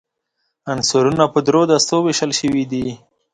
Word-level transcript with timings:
عنصرونه 0.73 1.25
په 1.33 1.39
درې 1.47 1.61
دستو 1.71 1.97
ویشل 2.03 2.31
شوي 2.39 2.63
دي. 2.71 2.85